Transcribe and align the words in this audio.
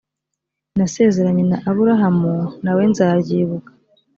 nasezeranye 0.77 1.43
na 1.51 1.57
aburahamu 1.69 2.33
na 2.63 2.71
we 2.75 2.83
nzaryibuka 2.91 3.71